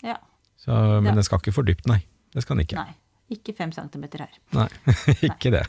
[0.04, 0.18] ja,
[0.58, 1.20] Så, men Ja.
[1.22, 2.02] den skal ikke for dypt, nei.
[2.34, 2.76] Det skal den ikke.
[2.82, 2.96] nei.
[3.32, 4.36] Ikke fem centimeter her.
[4.56, 4.68] Nei,
[5.30, 5.64] ikke det.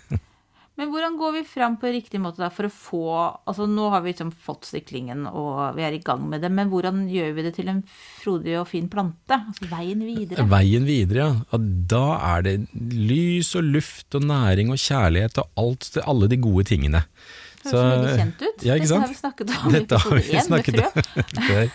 [0.78, 3.00] Men hvordan går vi fram på riktig måte da for å få
[3.50, 6.70] Altså nå har vi liksom fått stiklingen og vi er i gang med det, men
[6.70, 9.40] hvordan gjør vi det til en frodig og fin plante?
[9.50, 10.46] Altså veien videre.
[10.50, 11.60] Veien videre, ja.
[11.90, 12.54] Da er det
[12.94, 17.02] lys og luft og næring og kjærlighet og alt, alle de gode tingene.
[17.58, 18.64] Høres så veldig kjent ut.
[18.66, 20.88] Ja, Dette har vi snakket om i Dette har episode vi med snakket frø.
[20.88, 21.70] om før.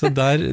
[0.00, 0.44] Så der,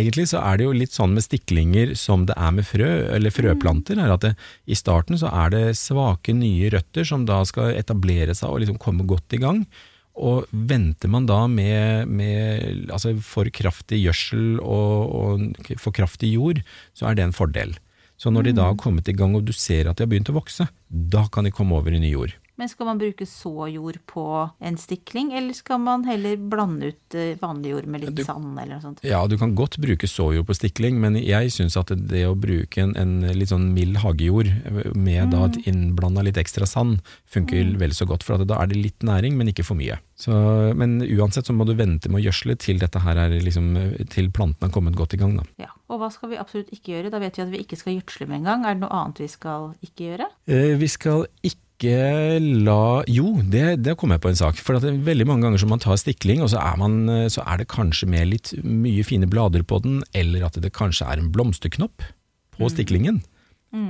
[0.00, 3.34] egentlig så er det jo litt sånn med stiklinger som det er med frø, eller
[3.34, 4.34] frøplanter, er at det,
[4.64, 8.80] i starten så er det svake nye røtter som da skal etablere seg og liksom
[8.82, 9.64] komme godt i gang.
[10.14, 16.60] Og venter man da med, med altså for kraftig gjødsel og, og for kraftig jord,
[16.94, 17.74] så er det en fordel.
[18.14, 20.30] Så når de da har kommet i gang og du ser at de har begynt
[20.30, 22.36] å vokse, da kan de komme over i ny jord.
[22.56, 24.24] Men skal man bruke såjord på
[24.62, 28.52] en stikling, eller skal man heller blande ut eh, vanlig jord med litt Du- sand
[28.58, 29.00] eller noe sånt?
[29.02, 32.78] Ja, du kan godt bruke såjord på stikling, men jeg syns at det å bruke
[32.84, 34.52] en, en litt sånn mild hagejord
[34.94, 38.70] med da et innblanda litt ekstra sand, funker vel så godt, for at da er
[38.70, 39.98] det litt næring, men ikke for mye.
[40.14, 40.30] Så,
[40.78, 43.72] men uansett så må du vente med å gjødsle til dette her er liksom,
[44.14, 45.34] til plantene har kommet godt i gang.
[45.40, 45.44] Da.
[45.66, 45.72] Ja.
[45.90, 47.10] Og hva skal vi absolutt ikke gjøre?
[47.12, 48.62] Da vet vi at vi ikke skal gjødsle med en gang.
[48.64, 50.30] Er det noe annet vi skal ikke gjøre?
[50.46, 54.60] Eh, vi skal ikke la Jo, det, det kom jeg på en sak.
[54.62, 57.08] For at det er veldig mange ganger som man tar stikling, og så er, man,
[57.08, 60.74] eh, så er det kanskje med litt mye fine blader på den, eller at det
[60.74, 62.06] kanskje er en blomsterknopp
[62.54, 63.22] på stiklingen.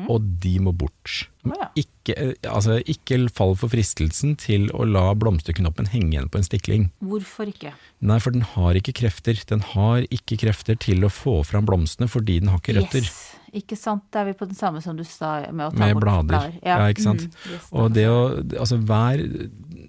[0.09, 1.27] Og de må bort.
[1.45, 1.69] Ja.
[1.77, 6.47] Ikke, eh, altså, ikke fall for fristelsen til å la blomsterknoppen henge igjen på en
[6.47, 6.87] stikling.
[7.05, 7.75] Hvorfor ikke?
[8.01, 9.37] Nei, for den har ikke krefter.
[9.51, 13.05] Den har ikke krefter til å få fram blomstene fordi den har ikke røtter.
[13.05, 13.21] Yes.
[13.55, 14.03] Ikke sant?
[14.13, 16.57] Da er vi på den samme som du sa med å ta Med bort blader.
[16.67, 17.27] Ja, ikke sant.
[17.29, 18.19] Mm, yes, Og det å,
[18.59, 19.23] altså hver,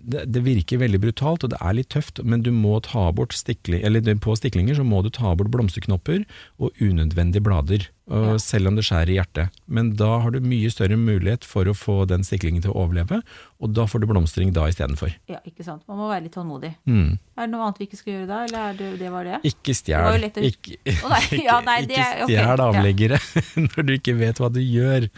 [0.05, 3.33] det, det virker veldig brutalt, og det er litt tøft, men du må ta bort
[3.33, 6.25] stikling, eller på stiklinger så må du ta bort blomsterknopper
[6.61, 8.37] og unødvendige blader, og Ja.
[8.37, 9.49] selv om det skjærer i hjertet.
[9.67, 13.23] Men da har du mye større mulighet for å få den stiklingen til å overleve,
[13.59, 15.15] og da får du blomstring da istedenfor.
[15.27, 15.81] Ja, ikke sant.
[15.89, 16.75] Man må være litt tålmodig.
[16.85, 17.17] Mm.
[17.35, 19.39] Er det noe annet vi ikke skal gjøre da, eller er det, det var det?
[19.49, 20.21] Ikke Det stjel.
[20.21, 22.55] lett å- Ikke, Å nei, ja, nei, ikke stjel ja.
[22.69, 23.19] avleggere
[23.73, 25.09] når du ikke vet hva du gjør.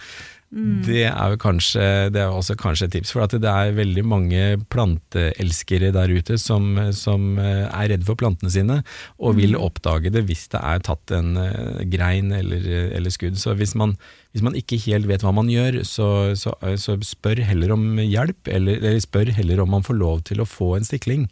[0.47, 0.81] Mm.
[0.85, 4.03] Det er jo kanskje, det er også kanskje et tips, for at det er veldig
[4.07, 8.77] mange planteelskere der ute som, som eh, er redd for plantene sine,
[9.19, 9.61] og vil Mm.
[9.65, 12.63] oppdage det hvis det er tatt en eh, grein eller,
[12.95, 13.35] eller skudd.
[13.39, 13.97] Så hvis man,
[14.31, 16.07] hvis man ikke helt vet hva man gjør, så,
[16.39, 20.39] så, så spør heller om hjelp, eller, eller spør heller om man får lov til
[20.43, 21.27] å få en stikling.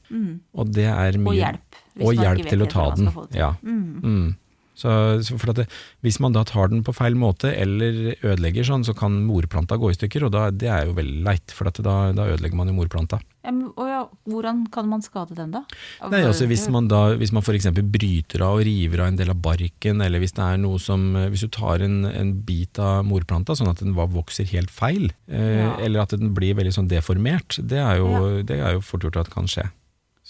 [0.55, 1.27] Og det er mye Mm.
[1.27, 1.75] Og hjelp.
[2.03, 3.05] og hjelp til å ta den.
[3.07, 3.39] Ja, til.
[3.39, 3.53] Ja.
[3.63, 4.35] Mm.
[4.75, 4.91] Så,
[5.23, 5.67] så det,
[6.03, 9.91] Hvis man da tar den på feil måte eller ødelegger sånn, så kan morplanta gå
[9.91, 12.75] i stykker, og da, det er jo veldig leit, for da, da ødelegger man jo
[12.81, 13.21] morplanta.
[13.45, 13.53] Ja,
[13.87, 15.61] ja, hvordan kan man skade den, da?
[16.09, 17.69] Nei, altså Hvis man da, hvis man f.eks.
[17.93, 21.05] bryter av og river av en del av barken, eller hvis det er noe som
[21.29, 25.53] Hvis du tar en, en bit av morplanta sånn at den vokser helt feil, eh,
[25.55, 25.71] Ja.
[25.79, 29.21] eller at den blir veldig sånn deformert, det er jo, det er jo fort gjort
[29.21, 29.69] at kan skje.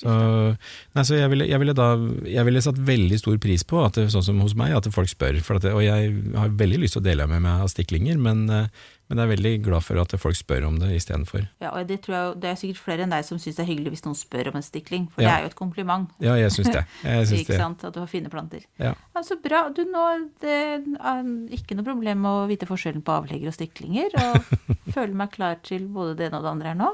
[0.06, 0.56] Så,
[0.96, 1.88] nei, så jeg, ville, jeg, ville da,
[2.30, 5.10] jeg ville satt veldig stor pris på, at det, sånn som hos meg, at folk
[5.12, 5.40] spør.
[5.46, 8.46] For at og jeg har veldig lyst til å dele med meg av stiklinger, men,
[8.54, 8.68] eh,
[9.10, 11.44] men jeg er veldig glad for at folk spør om det istedenfor.
[11.62, 13.70] Ja, og det, tror jeg, det er sikkert flere enn deg som syns det er
[13.70, 16.10] hyggelig hvis noen spør om en stikling, for det er jo et kompliment.
[16.26, 16.86] Ja, jeg syns det.
[17.06, 17.60] Jeg syns Ikke det.
[17.62, 17.86] sant?
[17.86, 18.66] At du har fine planter.
[18.82, 18.94] Ja.
[19.16, 19.66] Ja, så bra.
[19.76, 20.06] Du, nå
[20.42, 21.22] det er
[21.56, 24.54] ikke noe problem med å vite forskjellen på avlegger og stiklinger, og
[24.96, 26.94] føler meg klar til både det ene og det andre her nå.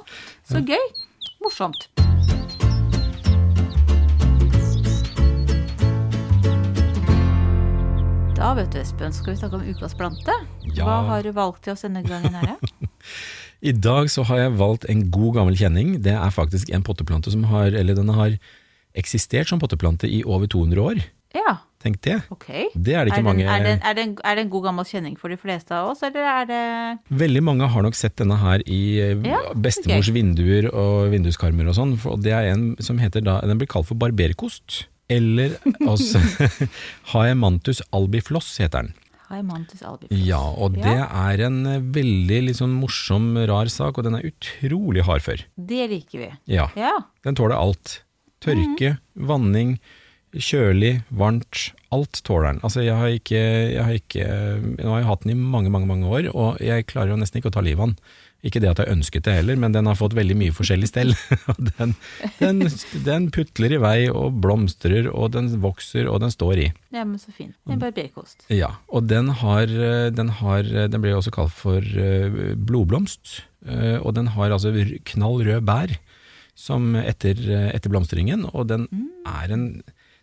[0.52, 0.88] Så gøy.
[1.42, 2.11] Morsomt.
[8.42, 10.34] Da vet du, Espen, skal vi snakke om ukas plante.
[10.74, 10.82] Ja.
[10.88, 12.34] Hva har du valgt til oss denne gangen?
[12.34, 12.56] her?
[13.70, 16.00] I dag så har jeg valgt en god gammel kjenning.
[16.02, 18.40] Det er faktisk en potteplante som har, eller den har
[18.98, 21.04] eksistert som potteplante i over 200 år.
[21.38, 21.60] Ja.
[21.86, 22.18] Tenk det.
[22.34, 22.48] Ok.
[22.74, 24.90] Det er det ikke er, mange er, den, er, den, er det en god gammel
[24.90, 26.64] kjenning for de fleste av oss, eller er det
[27.22, 30.18] Veldig mange har nok sett denne her i eh, Ja, bestemors okay.
[30.18, 31.94] vinduer og vinduskarmer og sånn,
[32.26, 34.88] det er en som heter da, den blir kalt for barberkost.
[35.12, 36.22] Eller også
[37.14, 38.94] Haemantus albifloss heter den.
[39.32, 40.20] Haimantus albifloss?
[40.28, 41.08] Ja, og det Ja.
[41.32, 45.46] er en eh, veldig liksom morsom, rar sak, og den er utrolig hardfør.
[45.56, 46.30] Det liker vi.
[46.58, 46.92] Ja, Ja.
[47.24, 48.02] den tåler alt.
[48.44, 49.78] Tørke, vanning,
[50.34, 51.72] kjølig, varmt.
[51.92, 52.60] Alt tåler den.
[52.64, 53.40] Altså, jeg har ikke,
[53.76, 54.26] jeg har ikke
[54.80, 57.42] Nå har jeg hatt den i mange, mange mange år, og jeg klarer jo nesten
[57.42, 57.98] ikke å ta livet av den.
[58.44, 61.12] Ikke det at jeg ønsket det heller, men den har fått veldig mye forskjellig stell.
[61.78, 61.92] Den,
[62.40, 62.64] den,
[63.06, 66.68] den putler i vei og blomstrer, og den vokser, og den står i.
[66.96, 67.52] ja, men så fin.
[67.70, 68.48] En barberkost.
[68.50, 69.70] Ja, og den har,
[70.18, 74.98] den har Den blir også kalt for eh, blodblomst, eh, og den har altså r-
[75.14, 75.94] knall rød bær
[76.58, 77.38] som etter,
[77.72, 78.88] etter blomstringen, og den
[79.26, 79.68] er en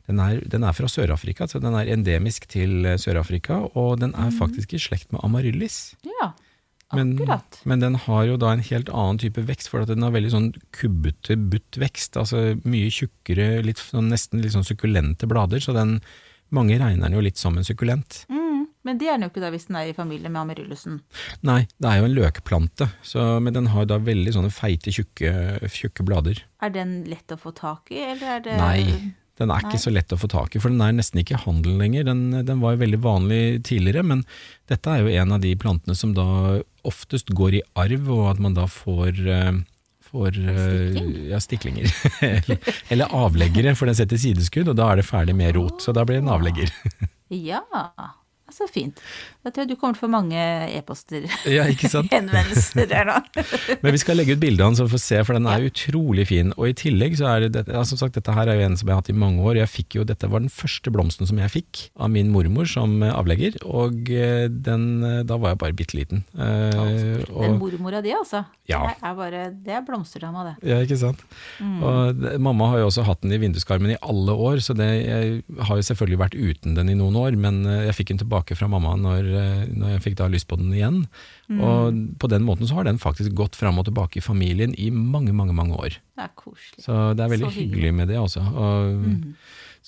[0.08, 4.14] den er, den er fra Sør-Afrika, så den er endemisk til eh, Sør-Afrika, og den
[4.16, 5.92] er faktisk i slekt med amaryllis.
[6.08, 6.30] Ja,
[6.96, 7.18] Men,
[7.68, 10.30] men den har jo da en helt annen type vekst, for at den har veldig
[10.32, 15.76] sånn kubbete, butt vekst, altså mye tjukkere, litt, sånn, nesten litt sånn sukkulente blader, så
[15.76, 15.98] den,
[16.54, 18.22] mange regner den jo litt som en sukkulent.
[18.32, 21.02] Mm, men det er den jo ikke da hvis den er i familie med amaryllusen.
[21.44, 25.32] Nei, det er jo en løkplante, så, men den har da veldig sånne feite, tjukke,
[25.68, 26.40] tjukke blader.
[26.64, 28.80] Er den lett å få tak i, eller er det Nei,
[29.38, 29.70] den er Nei.
[29.70, 32.08] ikke så lett å få tak i, for den er nesten ikke i handel lenger.
[32.10, 34.24] Den, den var jo veldig vanlig tidligere, men
[34.70, 36.28] dette er jo en av de plantene som da
[36.88, 39.58] oftest går i arv, og at man da får eh,
[40.08, 41.28] får eh, Stikling?
[41.30, 41.94] ja, stiklinger.
[42.92, 45.82] eller, avleggere, for den setter sideskudd, og da er det ferdig med rot.
[45.84, 46.72] Så da blir det en avlegger.
[47.28, 47.60] Ja,
[48.48, 49.00] så fint.
[49.48, 50.40] Da tror jeg du kommer til å få mange
[50.76, 51.24] e-poster.
[51.48, 51.62] ja?
[52.12, 53.14] Henvendelser her nå.
[53.82, 55.64] Men vi skal legge ut bilde av den så vi får se, for den er
[55.64, 56.50] utrolig fin.
[56.58, 58.90] Og i tillegg så er det, ja, som sagt, dette her er jo en som
[58.90, 59.56] jeg har hatt i mange år.
[59.62, 62.98] Jeg fikk jo, dette var den første blomsten som jeg fikk av min mormor som
[63.00, 66.20] eh, avlegger, og eh, den, eh, da var jeg bare bitte liten.
[66.36, 68.44] Eh, Den og, mormora di, altså.
[68.68, 68.82] Ja.
[68.84, 70.54] Det er bare, det er blomsterdama, det.
[70.74, 71.24] ja, ikke sant.
[71.64, 74.92] Og det, mamma har jo også hatt den i vinduskarmen i alle år, så det,
[75.08, 78.58] jeg har jo selvfølgelig vært uten den i noen år, men jeg fikk den tilbake
[78.60, 79.32] fra mamma når,
[79.72, 81.00] når jeg fikk da lyst på den igjen.
[81.48, 84.90] Og på den måten så har den faktisk gått fram og tilbake i familien i
[84.94, 85.98] mange, mange, mange år.
[86.18, 86.84] Det er koselig.
[86.84, 87.72] Så det er veldig hyggelig.
[87.72, 88.44] hyggelig med det også.
[88.44, 89.02] Og,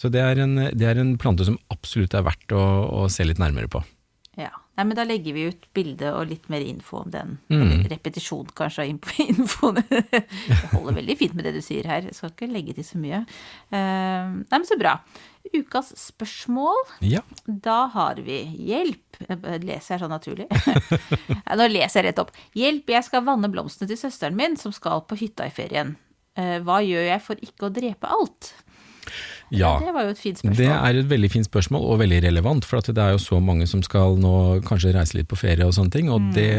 [0.00, 2.62] Så det er, en, det er en plante som absolutt er verdt å,
[3.02, 3.82] å se litt nærmere på.
[4.80, 7.34] Nei, men da legger vi ut bilde og litt mer info om den.
[7.52, 7.82] Mm.
[7.90, 9.80] Repetisjon kanskje av info- infoen.
[9.84, 12.06] Det holder veldig fint med det du sier her.
[12.08, 13.18] Jeg skal ikke legge til så mye.
[13.68, 14.94] Eh, nei, men så bra.
[15.52, 16.80] Ukas spørsmål.
[17.04, 17.20] Ja.
[17.44, 18.38] Da har vi
[18.70, 19.20] hjelp.
[19.28, 20.48] Jeg Leser jeg sånn naturlig?
[21.60, 22.32] Nå leser jeg rett opp.
[22.56, 25.92] Hjelp, jeg skal vanne blomstene til søsteren min som skal på hytta i ferien.
[26.40, 28.54] Eh, Hva gjør jeg for ikke å drepe alt?
[29.50, 29.72] Ja.
[29.82, 30.56] Det var jo et fint spørsmål.
[30.60, 33.40] Det er et veldig fint spørsmål, og veldig relevant, for at det er jo så
[33.42, 34.34] mange som skal nå
[34.66, 36.50] kanskje reise litt på ferie og sånne ting, og det,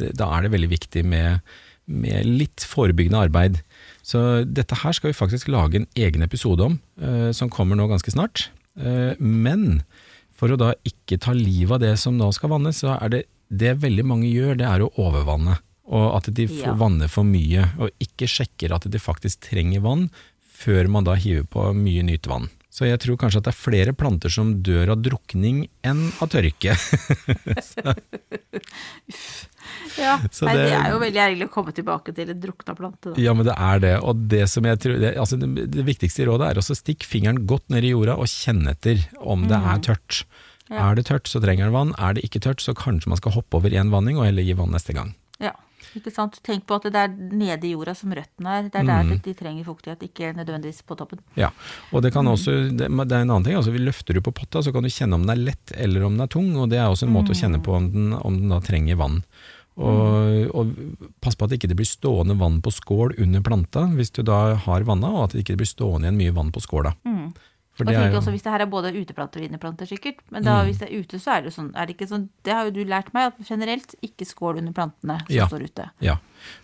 [0.00, 1.40] det, da er det veldig viktig med,
[1.86, 3.60] med litt forebyggende arbeid.
[4.06, 7.88] Så dette her skal vi faktisk lage en egen episode om, eh, som kommer nå
[7.90, 8.48] ganske snart.
[8.78, 9.82] Eh, men
[10.36, 13.22] for å da ikke ta livet av det som nå skal vannes, så er det
[13.48, 15.56] det veldig mange gjør, det er å overvanne.
[15.86, 16.74] Og at de Ja.
[16.74, 20.10] vanner for mye, og ikke sjekker at de faktisk trenger vann,
[20.56, 22.48] før man da hiver på mye nytt vann.
[22.76, 26.28] Så jeg tror kanskje at det er flere planter som dør av drukning enn av
[26.32, 26.74] tørke.
[29.96, 32.74] Ja, Så Nei, det det- er jo veldig ergerlig å komme tilbake til en drukna
[32.76, 33.14] plante.
[33.14, 33.20] Da.
[33.20, 33.94] Ja, men det er det.
[34.04, 37.46] Og det som jeg tror det, altså det, det viktigste rådet er å stikke fingeren
[37.48, 40.20] godt ned i jorda og kjenne etter om det er tørt.
[40.68, 40.90] Ja.
[40.90, 41.94] Er det tørt, så trenger den vann.
[41.98, 44.52] Er det ikke tørt, så kanskje man skal hoppe over én vanning og heller gi
[44.58, 45.14] vann neste gang.
[45.94, 46.40] Ikke sant.
[46.42, 48.62] Tenk på at det er nede i jorda som røttene er.
[48.68, 51.18] Det er der de- de trenger fuktighet, ikke nødvendigvis på toppen.
[51.36, 51.50] Ja,
[51.92, 54.32] og det kan også, det, det er en annen ting, altså vi løfter du på
[54.34, 56.68] potta, så kan du kjenne om den er lett eller om den er tung, og
[56.70, 59.22] det er også en måte å kjenne på om den, om den da trenger vann.
[59.76, 60.70] Og, og
[61.20, 64.54] pass på at det ikke blir stående vann på skål under planta, hvis du da
[64.56, 66.94] har vanna, og at det ikke blir stående igjen mye vann på skåla.
[67.76, 70.22] For Og det er jo, også Hvis det her er både uteplanter og inneplanter, sikkert.
[70.32, 72.28] Men da, hvis det er ute, så er det jo sånn, er det ikke sånn
[72.42, 75.46] Det har jo du lært meg, at generelt ikke skål under plantene som Ja.
[75.46, 75.90] står ute.
[76.00, 76.16] ja,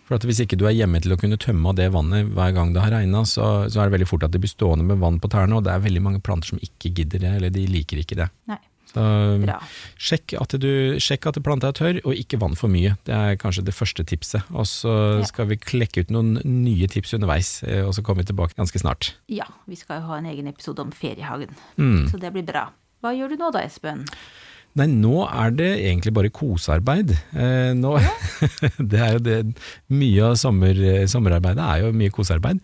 [0.05, 2.53] for at hvis ikke du er hjemme til å kunne tømme av det vannet hver
[2.55, 4.97] gang det har regna, så, så er det veldig fort at det blir stående med
[4.97, 7.67] vann på tærne, og det er veldig mange planter som ikke gidder det, eller de
[7.67, 8.29] liker ikke det.
[8.49, 8.57] Nei.
[8.93, 9.03] Så
[9.41, 9.55] Bra.
[9.97, 10.69] sjekk at, du,
[11.01, 12.95] sjekk at planta er tørr, og ikke vann for mye.
[13.07, 14.43] Det er kanskje det første tipset.
[14.53, 15.23] Og så Ja.
[15.25, 18.79] skal vi klekke ut noen nye tips underveis, eh, og så kommer vi tilbake ganske
[18.79, 19.13] snart.
[19.27, 21.55] Ja, vi skal jo ha en egen episode om feriehagen.
[21.77, 22.07] Mm.
[22.11, 22.69] Så det blir bra.
[23.03, 24.05] Hva gjør du nå da, Espen?
[24.79, 27.11] Nei, nå er det egentlig bare kosearbeid.
[27.37, 27.93] Eh, nå,
[28.91, 29.37] det er jo det,
[29.93, 32.61] mye av sommer, sommerarbeidet er jo mye kosearbeid.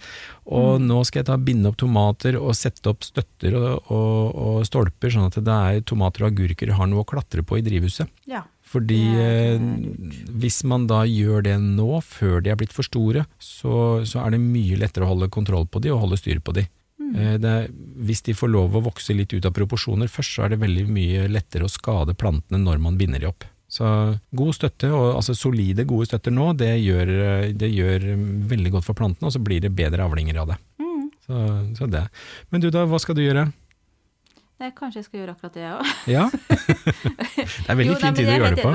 [0.50, 4.64] Og nå skal jeg ta binde opp tomater og sette opp støtter og, og, og
[4.66, 8.10] stolper, sånn at det er tomater og agurker har noe å klatre på i drivhuset.
[8.30, 8.42] Ja.
[8.70, 9.62] Fordi eh,
[10.42, 14.36] hvis man da gjør det nå, før de er blitt for store, så, så er
[14.36, 16.66] det mye lettere å holde kontroll på de og holde styr på de.
[17.16, 17.70] Eh, Det, er-
[18.06, 20.88] hvis de får lov å vokse litt ut av proporsjoner først, så er det veldig
[20.88, 23.44] mye lettere å skade plantene når man binder de opp.
[23.70, 23.86] Så
[24.34, 27.08] god støtte, og altså solide, gode støtter nå, det gjør,
[27.46, 28.00] eh, det gjør
[28.50, 30.58] veldig godt for plantene, og så blir det bedre avlinger av det.
[31.30, 32.10] Så, så det.
[32.50, 33.52] Men du da, hva skal du gjøre?
[34.60, 35.92] Nei, kanskje jeg skal gjøre akkurat det, jeg òg.
[36.12, 36.24] Ja?
[37.64, 38.74] det er veldig Jo, fin tid å gjøre det på.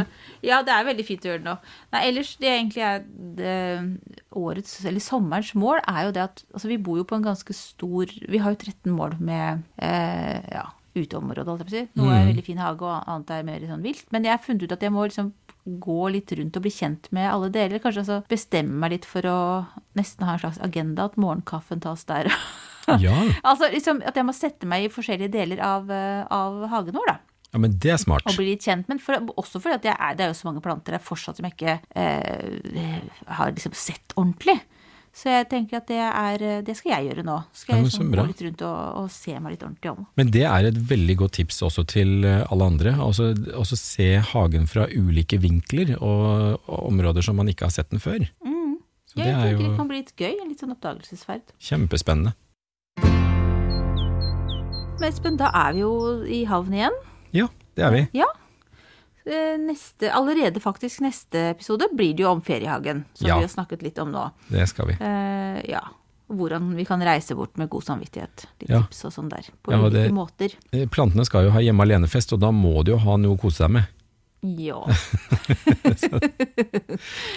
[0.48, 1.56] Ja, det er veldig fint å gjøre det nå.
[1.92, 3.02] Nei, ellers, det egentlig er
[3.40, 3.56] det,
[4.40, 7.56] årets, eller sommerens mål, er jo det at altså, vi bor jo på en ganske
[7.58, 10.64] stor Vi har jo 13 mål med eh, ja,
[10.96, 11.86] uteområde, holdt jeg på å si.
[12.00, 12.16] Noe Mm.
[12.16, 14.06] er veldig fin hage, og annet er mer sånn vilt.
[14.14, 15.32] Men jeg har funnet ut at jeg må liksom
[15.84, 17.80] gå litt rundt og bli kjent med alle deler.
[17.80, 19.38] Kanskje altså bestemme meg litt for å
[19.96, 22.28] nesten ha en slags agenda, at morgenkaffen tas der.
[23.04, 23.14] Ja.
[23.42, 27.14] altså liksom at jeg må sette meg i forskjellige deler av, eh, av hagen vår,
[27.14, 27.20] da
[27.54, 28.24] ja, men det er smart.
[28.26, 28.98] og bli litt kjent Men.
[28.98, 31.46] For, også fordi at jeg er, det er jo så mange planter der fortsatt som
[31.46, 33.04] jeg ikke eh,
[33.38, 34.56] har liksom sett ordentlig.
[35.14, 37.36] Så jeg tenker at det, er, det skal jeg gjøre nå.
[37.54, 40.08] Skal jeg ja, så liksom gå litt rundt og, og se meg litt ordentlig om.
[40.18, 42.96] Men det er et veldig godt tips også til eh, alle andre.
[43.06, 47.94] Også, også se hagen fra ulike vinkler og, og områder som man ikke har sett
[47.94, 48.26] den før.
[49.14, 50.32] Så Ja, det jeg er tenker det kan bli litt gøy.
[50.34, 51.54] En litt sånn oppdagelsesferd.
[51.62, 52.34] kjempespennende.
[55.00, 55.90] Men Espen, da er vi jo
[56.30, 56.96] i havn igjen.
[57.34, 58.02] Ja, det er vi.
[58.20, 58.28] Ja.
[59.26, 63.36] Eh, Neste, allerede faktisk neste episode blir det jo om feriehagen, som Ja.
[63.40, 64.30] vi har snakket litt om nå.
[64.48, 64.96] Det skal vi.
[65.00, 65.80] Eh, ja.
[66.30, 68.46] Hvordan vi kan reise bort med god samvittighet.
[68.60, 68.82] Litt Ja.
[68.82, 69.42] tips og sånn der.
[69.62, 70.54] På Ja, ulike det- måter.
[70.72, 73.40] Eh, Plantene skal jo ha hjemme alene-fest, og da må de jo ha noe å
[73.40, 73.86] kose seg med.
[74.44, 74.84] Ja.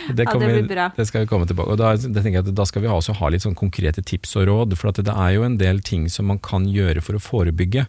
[0.08, 0.89] Det, Ja, det blir bra.
[0.96, 3.56] det skal vi komme tilbake Og da, at da skal vi også ha litt sånn
[3.58, 7.02] konkrete tips og råd, for det er jo en del ting som man kan gjøre
[7.04, 7.88] for å forebygge.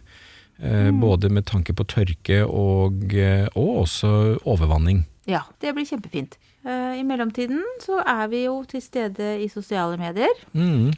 [0.59, 0.99] Eh, Mm.
[0.99, 5.05] Både med tanke på tørke og, eh, og også overvanning.
[5.25, 6.35] ja, det blir kjempefint.
[6.65, 10.91] Eh, I mellomtiden så er vi jo til stede i sosiale medier, Mm.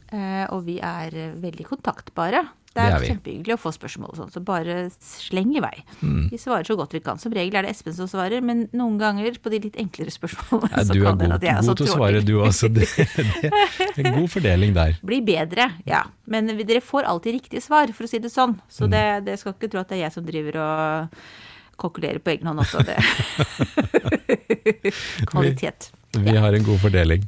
[0.49, 2.47] og vi er veldig kontaktbare.
[2.71, 5.73] Det Det er, er kjempehyggelig å få spørsmål og sånn, så bare sleng i vei.
[5.99, 6.29] Mm.
[6.31, 7.19] Vi svarer så godt vi kan.
[7.19, 10.71] Som regel er det Espen som svarer, men noen ganger på de litt enklere spørsmålene
[10.71, 11.83] ja, så er kan det at jeg er så trådig.
[11.83, 12.71] Du er god til å svare, du også.
[12.71, 12.87] Det,
[13.97, 14.95] det, er god fordeling der.
[15.03, 16.05] Blir bedre, ja.
[16.31, 18.55] Men dere får alltid riktige svar, for å si det sånn.
[18.71, 18.91] Så Mm.
[18.95, 21.19] det, det skal ikke tro at det er jeg som driver og
[21.81, 22.83] kokulerer på egen hånd også.
[22.87, 22.97] Det.
[25.31, 25.91] Kvalitet.
[26.17, 27.27] Vi har en god fordeling.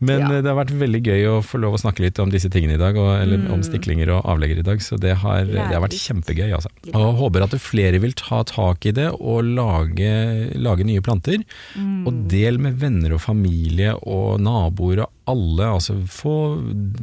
[0.00, 0.32] Men Ja.
[0.36, 2.74] eh, det har vært veldig gøy å få lov å snakke litt om disse tingene
[2.74, 3.52] i dag, og, eller Mm.
[3.52, 6.52] om stiklinger og avlegger i dag, så det har, det har vært kjempegøy.
[6.54, 6.68] Altså.
[6.94, 11.44] Og håper at flere vil ta tak i det og lage, lage nye planter.
[11.76, 12.06] Mm.
[12.06, 16.34] Og del med venner og familie og naboer og alle, altså få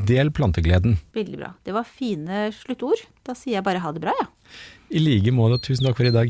[0.05, 0.97] del plantegleden.
[1.13, 1.53] Veldig bra.
[1.63, 3.05] Det var fine sluttord.
[3.25, 4.27] Da sier jeg bare ha det bra, jeg.
[4.27, 4.97] Ja.
[4.97, 6.29] I like måte, tusen takk for i dag.